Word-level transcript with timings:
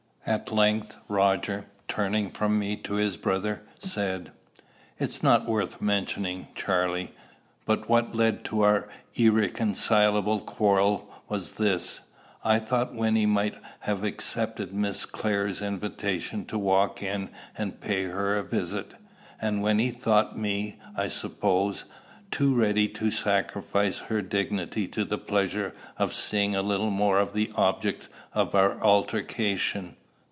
At 0.23 0.51
length 0.51 0.97
Roger, 1.07 1.65
turning 1.87 2.29
from 2.29 2.59
me 2.59 2.75
to 2.77 2.93
his 2.93 3.17
brother, 3.17 3.63
said, 3.79 4.31
"It's 4.99 5.23
not 5.23 5.47
worth 5.47 5.81
mentioning, 5.81 6.47
Charley; 6.53 7.11
but 7.65 7.89
what 7.89 8.13
led 8.13 8.45
to 8.45 8.61
our 8.61 8.87
irreconcilable 9.15 10.41
quarrel 10.41 11.09
was 11.27 11.53
this: 11.53 12.01
I 12.43 12.59
thought 12.59 12.93
Wynnie 12.93 13.25
might 13.25 13.55
have 13.79 14.03
accepted 14.03 14.71
Miss 14.75 15.07
Clare's 15.07 15.59
invitation 15.63 16.45
to 16.45 16.57
walk 16.57 17.01
in 17.01 17.29
and 17.57 17.81
pay 17.81 18.03
her 18.03 18.37
a 18.37 18.43
visit; 18.43 18.93
and 19.41 19.63
Wynnie 19.63 19.89
thought 19.89 20.37
me, 20.37 20.77
I 20.95 21.07
suppose, 21.07 21.85
too 22.29 22.53
ready 22.53 22.87
to 22.89 23.09
sacrifice 23.09 23.97
her 23.97 24.21
dignity 24.21 24.87
to 24.89 25.03
the 25.03 25.17
pleasure 25.17 25.73
of 25.97 26.13
seeing 26.13 26.55
a 26.55 26.61
little 26.61 26.91
more 26.91 27.17
of 27.17 27.33
the 27.33 27.51
object 27.55 28.07
of 28.33 28.53
our 28.53 28.79
altercation. 28.83 29.95